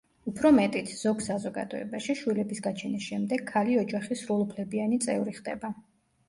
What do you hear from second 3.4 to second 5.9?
ქალი ოჯახის სრულუფლებიანი წევრი ხდება.